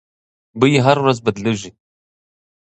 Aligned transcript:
بیې 0.59 0.79
هره 0.85 1.01
ورځ 1.03 1.17
بدلیږي. 1.25 1.71